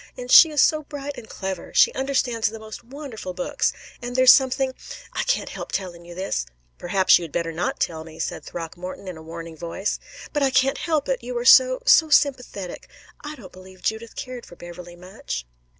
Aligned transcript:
And 0.17 0.31
she 0.31 0.49
is 0.49 0.61
so 0.63 0.81
bright 0.81 1.15
and 1.15 1.29
clever. 1.29 1.73
She 1.75 1.93
understands 1.93 2.47
the 2.49 2.57
most 2.57 2.83
wonderful 2.83 3.35
books. 3.35 3.71
And 4.01 4.15
there's 4.15 4.33
something 4.33 4.73
I 5.13 5.21
can't 5.25 5.49
help 5.49 5.71
telling 5.71 6.05
you 6.05 6.15
this." 6.15 6.47
"Perhaps 6.79 7.19
you 7.19 7.23
had 7.23 7.31
better 7.31 7.51
not 7.51 7.79
tell 7.79 8.03
me," 8.03 8.17
said 8.17 8.43
Throckmorton 8.43 9.07
in 9.07 9.15
a 9.17 9.21
warning 9.21 9.55
voice. 9.55 9.99
"But 10.33 10.41
I 10.41 10.49
can't 10.49 10.79
help 10.79 11.07
it, 11.07 11.23
you 11.23 11.37
are 11.37 11.45
so 11.45 11.83
so 11.85 12.09
sympathetic: 12.09 12.89
I 13.23 13.35
don't 13.35 13.51
believe 13.51 13.83
Judith 13.83 14.15
cared 14.15 14.43
for 14.47 14.55
Beverley 14.55 14.95
much." 14.95 15.45